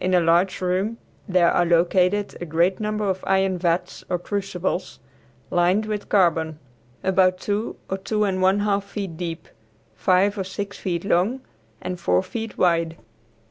In 0.00 0.14
a 0.14 0.20
large 0.20 0.62
room 0.62 0.96
there 1.28 1.52
are 1.52 1.66
located 1.66 2.38
a 2.40 2.46
great 2.46 2.80
number 2.80 3.04
of 3.06 3.22
iron 3.26 3.58
vats 3.58 4.02
or 4.08 4.18
crucibles, 4.18 4.98
lined 5.50 5.84
with 5.84 6.08
carbon, 6.08 6.58
about 7.04 7.36
two 7.38 7.76
or 7.90 7.98
two 7.98 8.24
and 8.24 8.40
one 8.40 8.60
half 8.60 8.84
feet 8.84 9.18
deep, 9.18 9.46
five 9.94 10.38
or 10.38 10.44
six 10.44 10.78
feet 10.78 11.04
long 11.04 11.42
and 11.82 12.00
four 12.00 12.22
feet 12.22 12.56
wide. 12.56 12.96